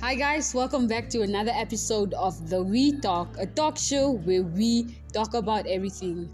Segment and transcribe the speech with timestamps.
[0.00, 4.42] Hi, guys, welcome back to another episode of The We Talk, a talk show where
[4.42, 6.30] we talk about everything.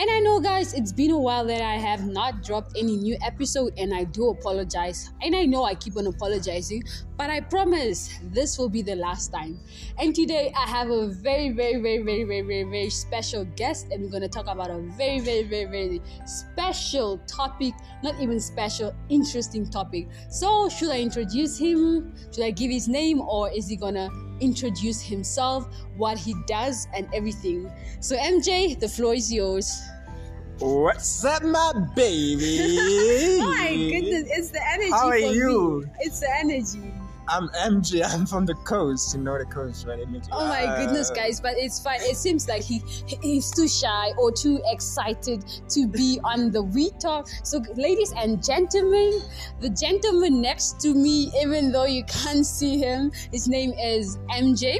[0.00, 3.16] And I know, guys, it's been a while that I have not dropped any new
[3.20, 5.10] episode, and I do apologize.
[5.20, 6.84] And I know I keep on apologizing,
[7.16, 9.58] but I promise this will be the last time.
[9.98, 14.04] And today I have a very, very, very, very, very, very, very special guest, and
[14.04, 17.74] we're gonna talk about a very, very, very, very special topic.
[18.04, 20.06] Not even special, interesting topic.
[20.30, 22.14] So, should I introduce him?
[22.32, 27.08] Should I give his name, or is he gonna introduce himself, what he does, and
[27.14, 27.70] everything?
[28.00, 29.80] So, MJ, the floor is yours.
[30.58, 32.78] What's up, my baby?
[32.80, 34.90] oh my goodness, it's the energy.
[34.90, 35.84] How are for you?
[35.84, 35.90] Me.
[36.00, 36.97] It's the energy.
[37.28, 38.02] I'm MJ.
[38.12, 39.14] I'm from the coast.
[39.14, 40.00] You know the coast, right?
[40.32, 41.40] Oh my uh, goodness, guys!
[41.40, 42.00] But it's fine.
[42.00, 42.82] It seems like he
[43.22, 47.28] he's too shy or too excited to be on the We Talk.
[47.44, 49.20] So, ladies and gentlemen,
[49.60, 54.78] the gentleman next to me, even though you can't see him, his name is MJ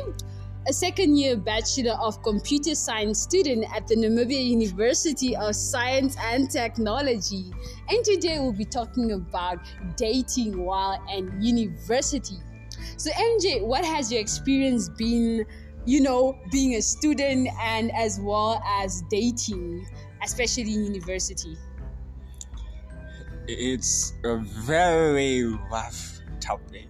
[0.68, 6.50] a second year Bachelor of Computer Science student at the Namibia University of Science and
[6.50, 7.50] Technology.
[7.88, 9.60] And today we'll be talking about
[9.96, 12.36] dating while in university.
[12.98, 15.46] So, MJ, what has your experience been,
[15.86, 19.86] you know, being a student and as well as dating,
[20.22, 21.56] especially in university?
[23.46, 26.88] It's a very rough topic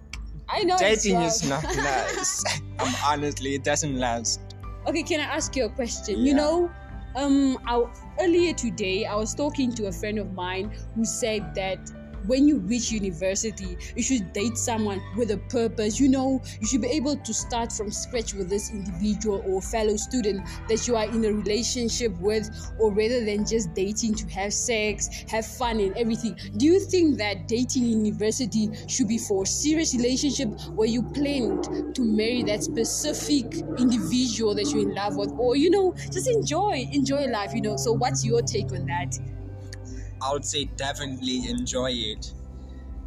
[0.51, 2.43] I know dating is not nice.
[2.79, 4.41] I'm honestly, it doesn't last.
[4.87, 6.19] Okay, can I ask you a question?
[6.19, 6.25] Yeah.
[6.25, 6.71] You know,
[7.15, 7.83] um, I,
[8.19, 11.79] earlier today I was talking to a friend of mine who said that
[12.25, 15.99] when you reach university, you should date someone with a purpose.
[15.99, 19.95] You know, you should be able to start from scratch with this individual or fellow
[19.95, 24.53] student that you are in a relationship with, or rather than just dating to have
[24.53, 26.35] sex, have fun, and everything.
[26.57, 31.95] Do you think that dating in university should be for serious relationship where you planned
[31.95, 33.45] to marry that specific
[33.77, 37.77] individual that you're in love with, or you know, just enjoy, enjoy life, you know?
[37.77, 39.17] So, what's your take on that?
[40.21, 42.33] I would say definitely enjoy it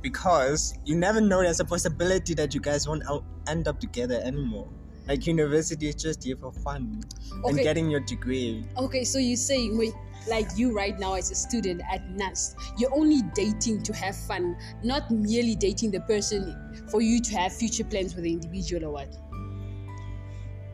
[0.00, 3.04] because you never know there's a possibility that you guys won't
[3.46, 4.68] end up together anymore.
[5.06, 7.02] Like university is just here for fun
[7.38, 7.48] okay.
[7.48, 8.64] and getting your degree.
[8.76, 9.92] Okay, so you say wait,
[10.28, 14.56] like you right now as a student at NUST, you're only dating to have fun,
[14.82, 18.90] not merely dating the person for you to have future plans with the individual or
[18.92, 19.16] what?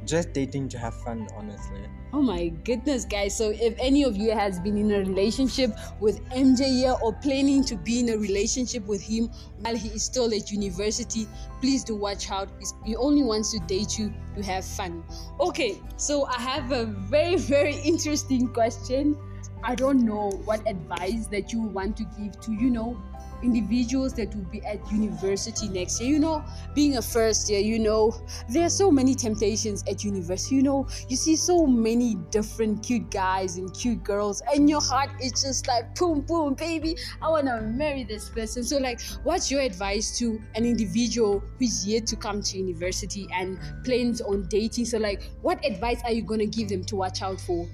[0.09, 1.83] Just dating to have fun honestly.
[2.13, 3.37] Oh my goodness guys.
[3.37, 5.71] So if any of you has been in a relationship
[6.01, 9.29] with mj here or planning to be in a relationship with him
[9.61, 11.29] while he is still at university
[11.61, 12.49] please do watch out.
[12.85, 15.05] He only wants to date you to have fun.
[15.39, 19.17] Okay so i have a very very interesting question.
[19.63, 22.97] I don't know what advice that you want to give to you know
[23.43, 26.13] individuals that will be at university next year.
[26.13, 26.45] You know,
[26.75, 28.15] being a first year, you know,
[28.49, 30.57] there are so many temptations at university.
[30.57, 35.11] You know, you see so many different cute guys and cute girls, and your heart
[35.21, 36.97] is just like boom, boom, baby.
[37.23, 38.65] I want to marry this person.
[38.65, 43.59] So, like, what's your advice to an individual who's yet to come to university and
[43.85, 44.87] plans on dating?
[44.87, 47.69] So, like, what advice are you going to give them to watch out for?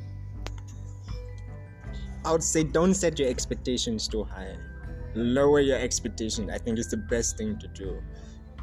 [2.25, 4.57] I would say don't set your expectations too high
[5.15, 6.51] lower your expectation.
[6.51, 8.03] I think is the best thing to do.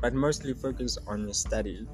[0.02, 1.88] But mostly focus on your study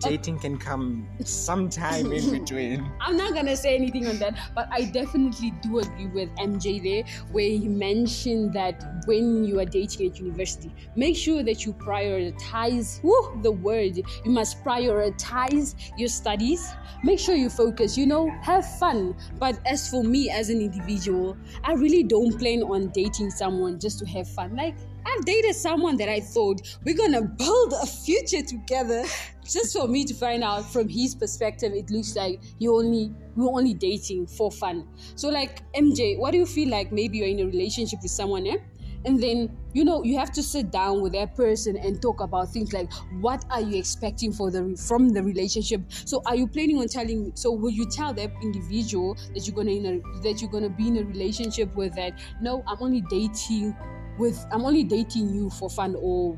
[0.00, 2.90] dating can come sometime in between.
[3.00, 7.24] I'm not gonna say anything on that, but I definitely do agree with MJ there,
[7.32, 13.02] where he mentioned that when you are dating at university, make sure that you prioritize.
[13.02, 16.72] Woo, the word you must prioritize your studies.
[17.02, 17.96] Make sure you focus.
[17.96, 19.16] You know, have fun.
[19.38, 23.98] But as for me as an individual, I really don't plan on dating someone just
[24.00, 24.56] to have fun.
[24.56, 24.76] Like
[25.06, 29.04] I've dated someone that I thought we're gonna build a future together.
[29.50, 33.48] Just for me to find out from his perspective, it looks like you only we're
[33.48, 34.86] only dating for fun.
[35.16, 38.46] So like MJ, what do you feel like maybe you're in a relationship with someone,
[38.46, 38.58] eh?
[39.04, 42.52] And then you know you have to sit down with that person and talk about
[42.52, 45.80] things like what are you expecting for the from the relationship.
[45.88, 47.32] So are you planning on telling?
[47.34, 50.86] So will you tell that individual that you're gonna in a, that you're gonna be
[50.86, 52.20] in a relationship with that?
[52.40, 53.74] No, I'm only dating
[54.16, 56.36] with I'm only dating you for fun or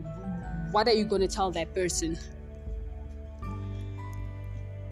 [0.71, 2.17] what are you to tell that person?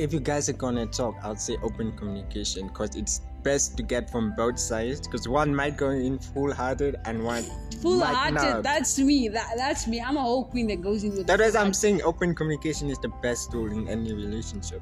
[0.00, 4.08] If you guys are gonna talk, I'd say open communication because it's best to get
[4.08, 7.44] from both sides because one might go in full hearted and one
[7.82, 8.62] full hearted.
[8.62, 9.29] That's me.
[9.29, 10.00] That that's me.
[10.00, 11.26] I'm a whole queen that goes in with.
[11.26, 14.81] That is, I'm saying open communication is the best tool in any relationship.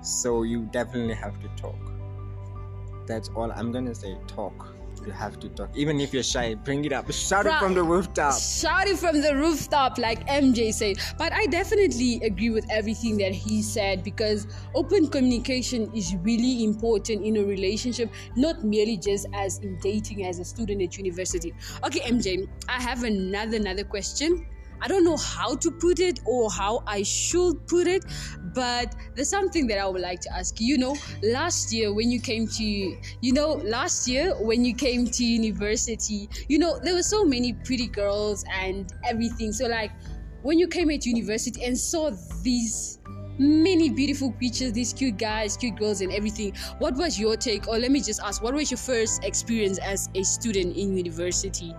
[0.00, 1.76] So you definitely have to talk.
[3.06, 4.16] That's all I'm gonna say.
[4.26, 4.74] Talk.
[5.06, 5.70] You have to talk.
[5.76, 7.10] Even if you're shy, bring it up.
[7.12, 8.36] Shout it from the rooftop.
[8.36, 10.96] Shout it from the rooftop, like MJ said.
[11.16, 17.24] But I definitely agree with everything that he said because open communication is really important
[17.24, 21.54] in a relationship, not merely just as in dating as a student at university.
[21.84, 24.44] Okay, MJ, I have another another question.
[24.80, 28.04] I don't know how to put it or how I should put it,
[28.54, 30.78] but there's something that I would like to ask you.
[30.78, 35.24] Know, last year when you came to, you know, last year when you came to
[35.24, 39.52] university, you know, there were so many pretty girls and everything.
[39.52, 39.90] So, like,
[40.42, 42.10] when you came at university and saw
[42.42, 42.98] these
[43.38, 47.68] many beautiful creatures, these cute guys, cute girls, and everything, what was your take?
[47.68, 51.74] Or let me just ask, what was your first experience as a student in university?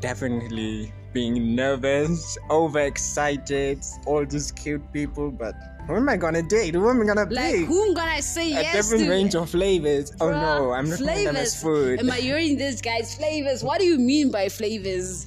[0.00, 5.54] Definitely being nervous, overexcited, all these cute people, but
[5.86, 6.74] who am I gonna date?
[6.74, 7.68] Who am I gonna Like, pick?
[7.68, 9.10] am gonna say A yes different to?
[9.10, 10.12] range of flavors.
[10.20, 11.98] Oh no, I'm not at them as food.
[12.00, 13.62] Am I hearing this guy's flavors?
[13.64, 15.26] What do you mean by flavors?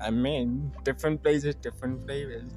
[0.00, 2.50] I mean, different places, different flavors.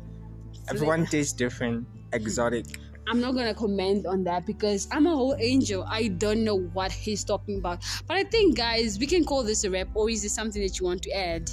[0.70, 2.66] Everyone tastes different, exotic.
[3.08, 5.84] I'm not gonna comment on that because I'm a whole angel.
[5.88, 7.84] I don't know what he's talking about.
[8.08, 10.80] But I think, guys, we can call this a wrap, or is there something that
[10.80, 11.50] you want to add?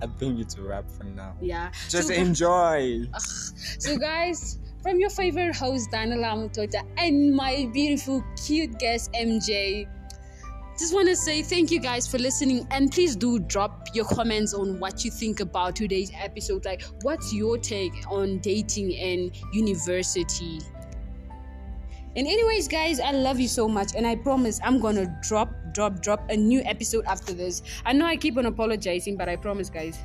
[0.00, 1.36] I think it's a wrap for now.
[1.40, 1.70] Yeah.
[1.88, 3.04] Just so, enjoy.
[3.78, 9.88] so, guys, from your favorite host, Daniel Amutota, and my beautiful, cute guest, MJ.
[10.78, 14.54] Just want to say thank you guys for listening, and please do drop your comments
[14.54, 16.64] on what you think about today's episode.
[16.64, 20.60] Like, what's your take on dating and university?
[22.18, 26.02] And anyways, guys, I love you so much, and I promise I'm gonna drop, drop,
[26.02, 27.62] drop a new episode after this.
[27.86, 29.96] I know I keep on apologizing, but I promise, guys.